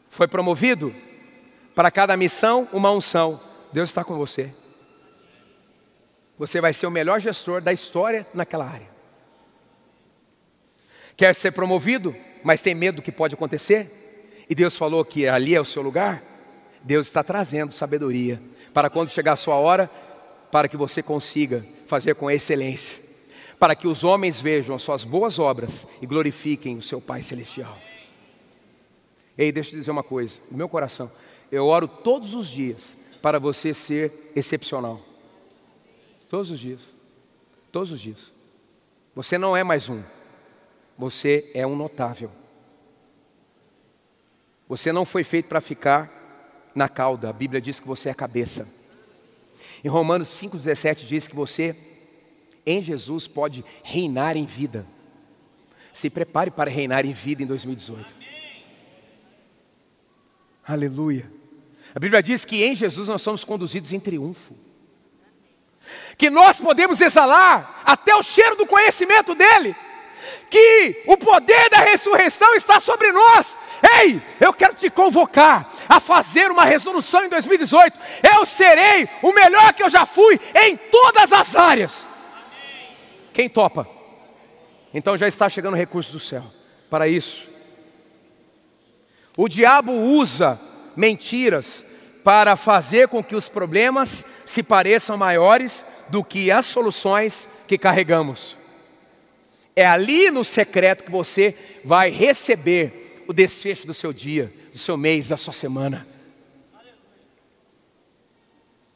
[0.09, 0.93] Foi promovido?
[1.75, 3.39] Para cada missão, uma unção.
[3.71, 4.51] Deus está com você.
[6.37, 8.87] Você vai ser o melhor gestor da história naquela área.
[11.15, 13.89] Quer ser promovido, mas tem medo do que pode acontecer?
[14.49, 16.21] E Deus falou que ali é o seu lugar?
[16.83, 18.39] Deus está trazendo sabedoria
[18.73, 19.89] para quando chegar a sua hora,
[20.51, 23.01] para que você consiga fazer com excelência,
[23.59, 27.75] para que os homens vejam as suas boas obras e glorifiquem o seu Pai Celestial.
[29.35, 31.11] Ei, deixa eu te dizer uma coisa, no meu coração,
[31.51, 35.01] eu oro todos os dias para você ser excepcional.
[36.29, 36.81] Todos os dias.
[37.71, 38.33] Todos os dias.
[39.15, 40.01] Você não é mais um.
[40.97, 42.31] Você é um notável.
[44.67, 46.11] Você não foi feito para ficar
[46.75, 47.29] na cauda.
[47.29, 48.67] A Bíblia diz que você é a cabeça.
[49.83, 51.75] Em Romanos 5,17 diz que você,
[52.65, 54.85] em Jesus, pode reinar em vida.
[55.93, 58.05] Se prepare para reinar em vida em 2018.
[60.67, 61.31] Aleluia.
[61.95, 64.53] A Bíblia diz que em Jesus nós somos conduzidos em triunfo.
[66.17, 69.75] Que nós podemos exalar até o cheiro do conhecimento dEle.
[70.49, 76.49] Que o poder da ressurreição está sobre nós Ei, eu quero te convocar a fazer
[76.49, 77.97] uma resolução em 2018.
[78.35, 82.05] Eu serei o melhor que eu já fui em todas as áreas.
[83.33, 83.87] Quem topa?
[84.93, 86.43] Então já está chegando recursos do céu
[86.89, 87.45] para isso.
[89.37, 90.59] O diabo usa
[90.95, 91.83] mentiras
[92.23, 98.55] para fazer com que os problemas se pareçam maiores do que as soluções que carregamos.
[99.75, 104.95] É ali no secreto que você vai receber o desfecho do seu dia, do seu
[104.95, 106.07] mês, da sua semana.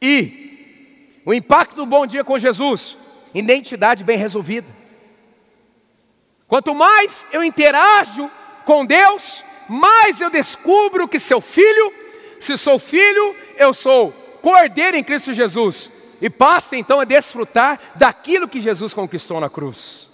[0.02, 2.98] E o impacto do bom dia com Jesus,
[3.34, 4.68] identidade bem resolvida.
[6.48, 8.32] Quanto mais eu interajo
[8.66, 11.94] com Deus, mais eu descubro que seu filho,
[12.40, 15.91] se sou filho, eu sou cordeiro em Cristo Jesus.
[16.21, 20.10] E passa então a desfrutar daquilo que Jesus conquistou na cruz.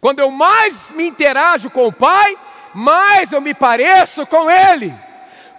[0.00, 2.36] Quando eu mais me interajo com o Pai,
[2.74, 4.92] mais eu me pareço com Ele.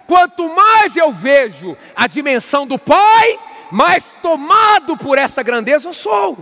[0.06, 3.38] Quanto mais eu vejo a dimensão do Pai,
[3.70, 6.36] mais tomado por essa grandeza eu sou.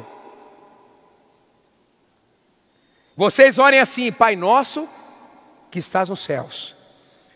[3.17, 4.89] Vocês orem assim, Pai nosso
[5.71, 6.75] que estás nos céus,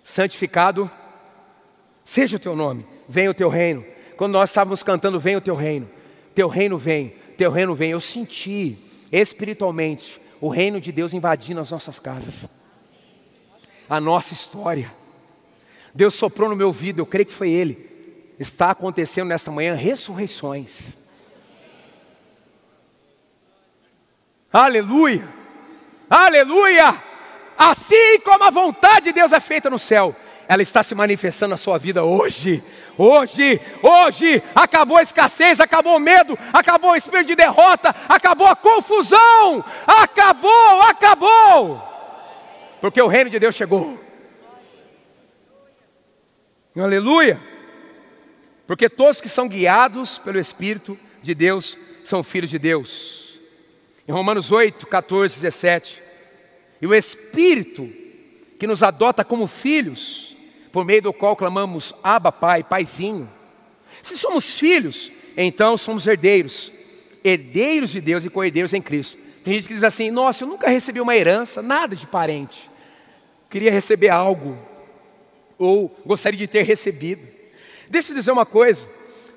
[0.03, 0.91] santificado
[2.05, 3.85] seja o teu nome, venha o teu reino.
[4.17, 5.89] Quando nós estávamos cantando, venha o teu reino,
[6.35, 7.91] teu reino vem, teu reino vem.
[7.91, 8.79] Eu senti
[9.11, 12.35] espiritualmente o reino de Deus invadindo as nossas casas
[13.93, 14.91] a nossa história.
[15.95, 17.91] Deus soprou no meu ouvido, eu creio que foi Ele.
[18.39, 20.97] Está acontecendo nesta manhã ressurreições.
[24.51, 25.29] Aleluia!
[26.09, 26.97] Aleluia!
[27.57, 30.17] Assim como a vontade de Deus é feita no céu,
[30.49, 32.63] ela está se manifestando na sua vida hoje.
[32.99, 38.57] Hoje, hoje, acabou a escassez, acabou o medo, acabou o espírito de derrota, acabou a
[38.57, 41.93] confusão, acabou, acabou
[42.83, 43.97] porque o reino de Deus chegou.
[46.77, 47.41] Aleluia!
[48.67, 53.39] Porque todos que são guiados pelo Espírito de Deus são filhos de Deus.
[54.07, 56.03] Em Romanos 8, 14, 17.
[56.81, 57.89] E o Espírito
[58.59, 60.32] que nos adota como filhos
[60.73, 63.31] por meio do qual clamamos Abba Pai, Paizinho.
[64.03, 66.73] Se somos filhos, então somos herdeiros,
[67.23, 69.19] herdeiros de Deus e co-herdeiros em Cristo.
[69.45, 72.71] Tem gente que diz assim: Nossa, eu nunca recebi uma herança, nada de parente.
[73.51, 74.57] Queria receber algo,
[75.59, 77.23] ou gostaria de ter recebido.
[77.89, 78.89] Deixa eu dizer uma coisa: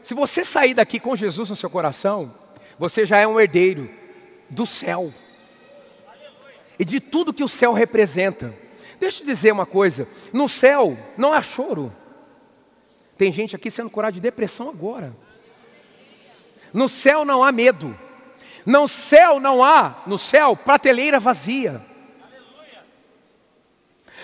[0.03, 2.33] se você sair daqui com Jesus no seu coração,
[2.79, 3.89] você já é um herdeiro
[4.49, 5.13] do céu
[6.77, 8.53] e de tudo que o céu representa.
[9.05, 11.95] Deixa eu dizer uma coisa: no céu não há choro.
[13.15, 15.15] Tem gente aqui sendo curada de depressão agora.
[16.73, 17.95] No céu não há medo.
[18.65, 21.85] No céu não há, no céu, prateleira vazia.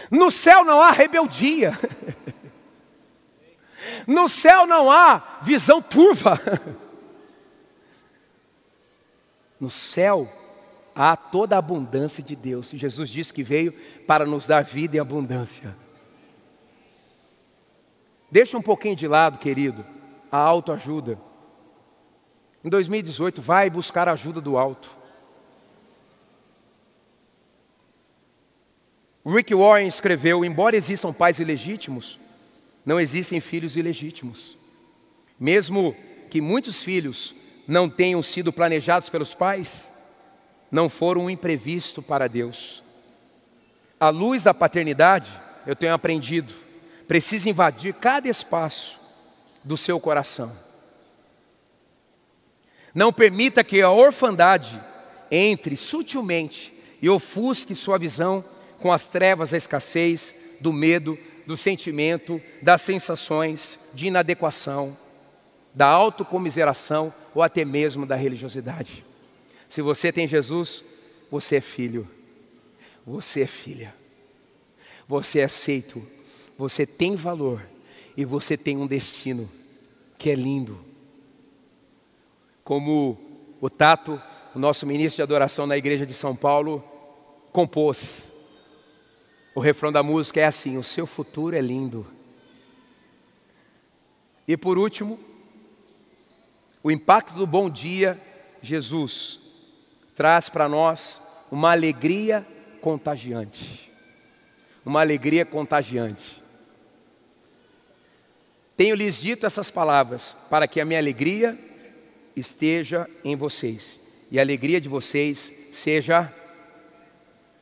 [0.10, 1.78] No céu não há rebeldia.
[4.08, 6.42] No céu não há visão turva.
[9.60, 10.28] No céu
[10.96, 12.70] há toda a abundância de Deus.
[12.72, 13.74] Jesus disse que veio
[14.06, 15.76] para nos dar vida em abundância.
[18.30, 19.86] Deixa um pouquinho de lado, querido,
[20.32, 21.20] a autoajuda.
[22.64, 24.98] Em 2018, vai buscar a ajuda do alto.
[29.26, 32.20] Rick Warren escreveu: Embora existam pais ilegítimos,
[32.86, 34.58] não existem filhos ilegítimos.
[35.40, 35.96] Mesmo
[36.30, 37.36] que muitos filhos
[37.68, 39.91] não tenham sido planejados pelos pais,
[40.72, 42.82] não foram um imprevisto para Deus.
[44.00, 45.30] A luz da paternidade,
[45.68, 46.54] eu tenho aprendido,
[47.08, 48.98] precisa invadir cada espaço
[49.64, 50.52] do seu coração.
[52.96, 54.82] Não permita que a orfandade
[55.30, 58.44] entre sutilmente e ofusque sua visão
[58.80, 64.98] com as trevas da escassez, do medo, do sentimento, das sensações de inadequação,
[65.74, 69.06] da autocomiseração ou até mesmo da religiosidade.
[69.72, 70.84] Se você tem Jesus,
[71.32, 72.06] você é filho,
[73.08, 73.96] você é filha,
[75.08, 76.06] você é aceito,
[76.58, 77.66] você tem valor
[78.18, 79.50] e você tem um destino
[80.18, 80.78] que é lindo.
[82.66, 83.18] Como
[83.62, 84.22] o Tato,
[84.54, 86.84] o nosso ministro de adoração na igreja de São Paulo,
[87.54, 88.30] compôs.
[89.56, 92.06] O refrão da música é assim: O seu futuro é lindo.
[94.46, 95.18] E por último,
[96.84, 98.20] o impacto do bom dia,
[98.62, 99.42] Jesus
[100.16, 102.46] traz para nós uma alegria
[102.82, 103.92] contagiante.
[104.86, 106.42] Uma alegria contagiante.
[108.76, 111.58] Tenho lhes dito essas palavras para que a minha alegria
[112.36, 114.00] esteja em vocês
[114.32, 116.34] e a alegria de vocês seja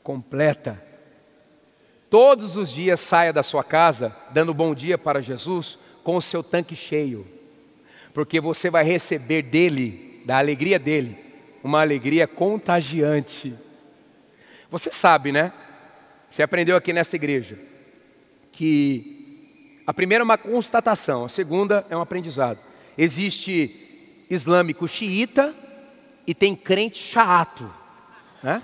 [0.03, 0.81] completa.
[2.09, 6.41] Todos os dias saia da sua casa dando bom dia para Jesus com o seu
[6.41, 7.27] tanque cheio,
[8.13, 11.28] porque você vai receber dele, da alegria dele,
[11.63, 13.53] uma alegria contagiante.
[14.69, 15.51] Você sabe, né?
[16.29, 17.57] Você aprendeu aqui nessa igreja
[18.51, 22.59] que a primeira é uma constatação, a segunda é um aprendizado.
[22.97, 25.55] Existe islâmico xiita
[26.27, 27.73] e tem crente chato,
[28.43, 28.61] né?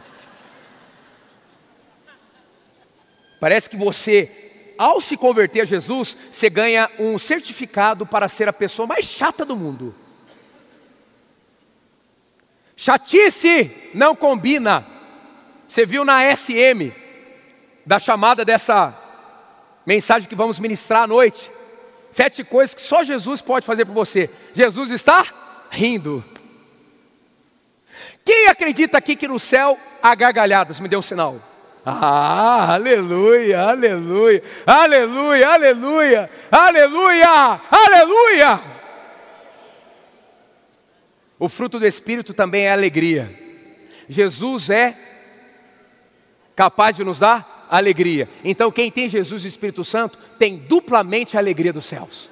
[3.39, 8.53] Parece que você, ao se converter a Jesus, você ganha um certificado para ser a
[8.53, 9.95] pessoa mais chata do mundo.
[12.75, 14.85] Chatice não combina.
[15.67, 16.91] Você viu na SM,
[17.85, 18.93] da chamada dessa
[19.85, 21.51] mensagem que vamos ministrar à noite?
[22.11, 24.29] Sete coisas que só Jesus pode fazer por você.
[24.53, 25.25] Jesus está
[25.69, 26.23] rindo.
[28.23, 30.79] Quem acredita aqui que no céu há gargalhadas?
[30.79, 31.37] Me dê um sinal.
[31.85, 38.74] Ah, aleluia, aleluia, aleluia, aleluia, aleluia, aleluia.
[41.37, 43.29] O fruto do Espírito também é alegria.
[44.07, 44.95] Jesus é
[46.55, 48.29] capaz de nos dar alegria.
[48.43, 52.29] Então, quem tem Jesus e Espírito Santo tem duplamente a alegria dos céus.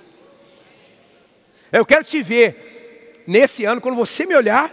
[1.71, 4.71] Eu quero te ver nesse ano, quando você me olhar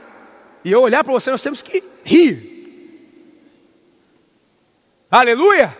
[0.64, 2.50] e eu olhar para você, nós temos que rir.
[5.10, 5.76] Aleluia!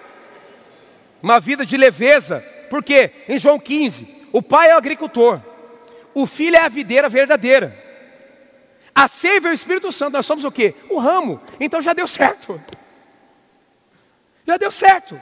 [1.22, 5.40] Uma vida de leveza, porque em João 15, o pai é o agricultor,
[6.14, 7.89] o filho é a videira verdadeira.
[9.01, 10.74] A seiva é o Espírito Santo, nós somos o quê?
[10.90, 11.40] O ramo.
[11.59, 12.62] Então já deu certo.
[14.46, 15.18] Já deu certo.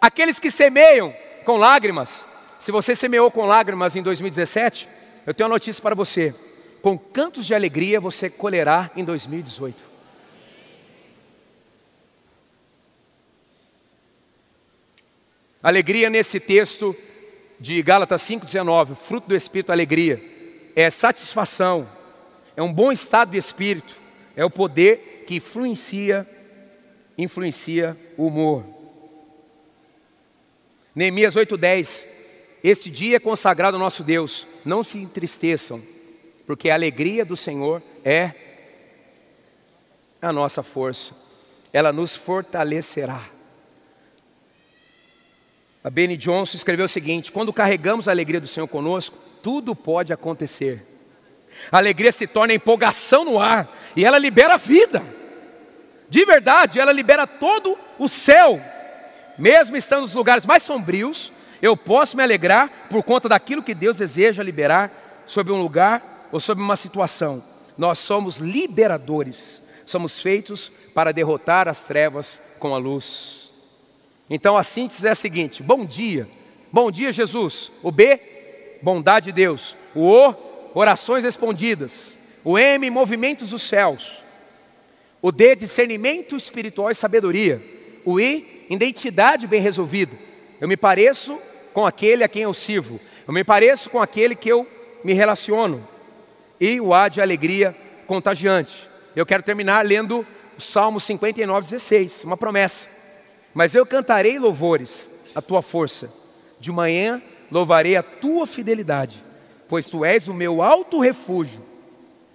[0.00, 1.12] Aqueles que semeiam
[1.44, 2.24] com lágrimas,
[2.60, 4.88] se você semeou com lágrimas em 2017,
[5.26, 6.32] eu tenho uma notícia para você.
[6.80, 9.82] Com cantos de alegria você colherá em 2018.
[15.60, 16.94] Alegria nesse texto
[17.58, 20.22] de Gálatas 5,19, fruto do Espírito, alegria,
[20.76, 21.88] é satisfação,
[22.56, 23.94] é um bom estado de espírito,
[24.36, 26.28] é o poder que influencia,
[27.16, 28.64] influencia o humor.
[30.94, 32.06] Neemias 8:10.
[32.62, 34.46] Esse dia é consagrado ao nosso Deus.
[34.64, 35.82] Não se entristeçam,
[36.46, 38.32] porque a alegria do Senhor é
[40.22, 41.14] a nossa força.
[41.72, 43.22] Ela nos fortalecerá.
[45.82, 50.12] A Benny Johnson escreveu o seguinte: quando carregamos a alegria do Senhor conosco, tudo pode
[50.12, 50.93] acontecer.
[51.70, 55.02] A alegria se torna empolgação no ar e ela libera vida.
[56.08, 58.60] De verdade, ela libera todo o céu.
[59.38, 63.96] Mesmo estando nos lugares mais sombrios, eu posso me alegrar por conta daquilo que Deus
[63.96, 64.90] deseja liberar
[65.26, 67.42] sobre um lugar ou sobre uma situação.
[67.76, 73.50] Nós somos liberadores, somos feitos para derrotar as trevas com a luz.
[74.28, 76.28] Então a síntese é a seguinte: bom dia,
[76.72, 77.70] bom dia Jesus.
[77.82, 78.20] O B,
[78.82, 79.76] bondade de Deus.
[79.94, 80.34] O O,
[80.74, 82.18] orações respondidas.
[82.44, 84.22] O M, movimentos dos céus.
[85.22, 87.62] O D, discernimento espiritual e sabedoria.
[88.04, 90.12] O I, identidade bem resolvida.
[90.60, 91.38] Eu me pareço
[91.72, 93.00] com aquele a quem eu sirvo.
[93.26, 94.68] Eu me pareço com aquele que eu
[95.02, 95.86] me relaciono.
[96.60, 97.74] E o A de alegria
[98.06, 98.88] contagiante.
[99.16, 100.26] Eu quero terminar lendo
[100.58, 102.88] o Salmo 59, 16, uma promessa.
[103.54, 106.12] Mas eu cantarei louvores à tua força.
[106.60, 109.23] De manhã louvarei a tua fidelidade,
[109.74, 111.60] pois tu és o meu alto refúgio,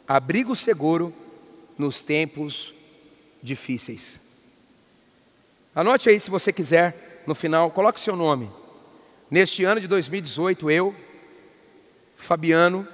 [0.06, 1.14] abrigo seguro
[1.78, 2.74] nos tempos
[3.42, 4.20] difíceis.
[5.74, 8.52] Anote aí se você quiser, no final, coloque seu nome.
[9.32, 10.94] Neste ano de 2018, eu,
[12.18, 12.86] Fabiano,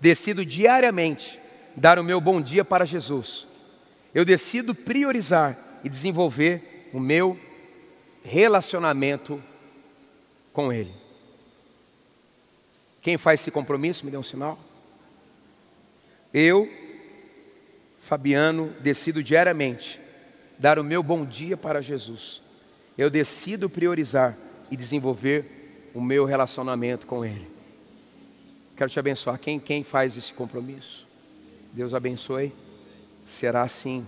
[0.00, 1.38] decido diariamente
[1.76, 3.46] dar o meu bom dia para Jesus.
[4.14, 7.38] Eu decido priorizar e desenvolver o meu
[8.24, 9.42] relacionamento
[10.54, 11.01] com Ele.
[13.02, 14.56] Quem faz esse compromisso, me dê um sinal.
[16.32, 16.70] Eu,
[17.98, 20.00] Fabiano, decido diariamente
[20.56, 22.40] dar o meu bom dia para Jesus.
[22.96, 24.38] Eu decido priorizar
[24.70, 27.50] e desenvolver o meu relacionamento com Ele.
[28.76, 29.38] Quero te abençoar.
[29.38, 31.06] Quem, quem faz esse compromisso?
[31.72, 32.52] Deus abençoe.
[33.26, 34.06] Será assim.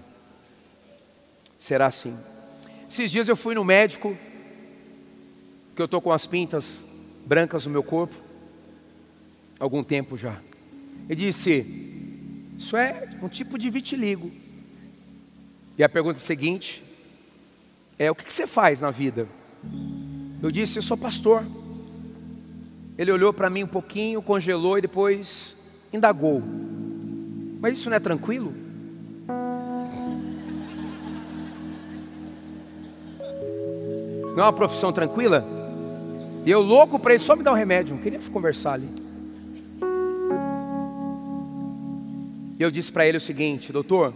[1.58, 2.16] Será assim.
[2.88, 4.16] Esses dias eu fui no médico,
[5.74, 6.84] que eu estou com as pintas
[7.26, 8.14] brancas no meu corpo,
[9.64, 10.38] algum tempo já.
[11.08, 14.30] Ele disse: isso é um tipo de vitiligo.
[15.76, 16.82] E a pergunta seguinte
[17.98, 19.26] é: o que você faz na vida?
[20.42, 21.44] Eu disse: eu sou pastor.
[22.96, 26.42] Ele olhou para mim um pouquinho, congelou e depois indagou:
[27.60, 28.52] mas isso não é tranquilo?
[34.36, 35.44] Não é uma profissão tranquila?
[36.44, 39.03] E eu louco para ele só me dar um remédio, não queria conversar ali.
[42.58, 44.14] E eu disse para ele o seguinte, doutor,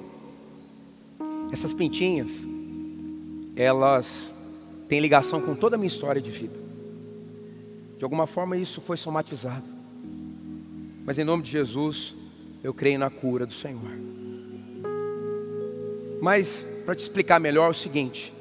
[1.51, 2.31] essas pintinhas,
[3.57, 4.31] elas
[4.89, 6.57] têm ligação com toda a minha história de vida.
[7.99, 9.65] De alguma forma isso foi somatizado.
[11.05, 12.15] Mas em nome de Jesus,
[12.63, 13.81] eu creio na cura do Senhor.
[16.21, 18.33] Mas, para te explicar melhor, é o seguinte: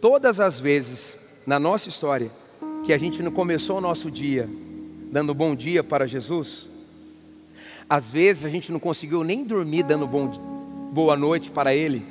[0.00, 2.30] todas as vezes na nossa história
[2.84, 4.48] que a gente não começou o nosso dia
[5.10, 6.70] dando bom dia para Jesus,
[7.90, 10.28] às vezes a gente não conseguiu nem dormir dando bom,
[10.92, 12.06] boa noite para Ele.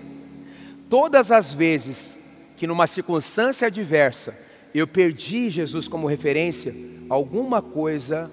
[0.90, 2.18] Todas as vezes
[2.58, 4.38] que numa circunstância adversa
[4.76, 6.76] eu perdi Jesus como referência,
[7.10, 8.30] alguma coisa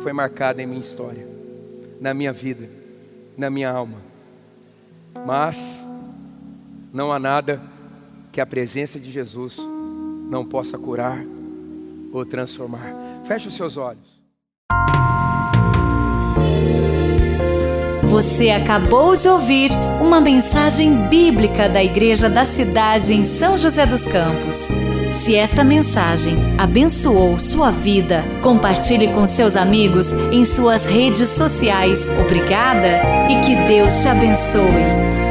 [0.00, 1.28] foi marcada em minha história,
[2.00, 2.66] na minha vida,
[3.36, 3.98] na minha alma.
[5.26, 5.56] Mas
[6.90, 7.60] não há nada
[8.32, 9.58] que a presença de Jesus
[10.30, 11.22] não possa curar
[12.10, 12.90] ou transformar.
[13.26, 14.13] Feche os seus olhos.
[18.14, 24.04] Você acabou de ouvir uma mensagem bíblica da Igreja da Cidade em São José dos
[24.04, 24.68] Campos.
[25.12, 32.08] Se esta mensagem abençoou sua vida, compartilhe com seus amigos em suas redes sociais.
[32.20, 35.23] Obrigada e que Deus te abençoe.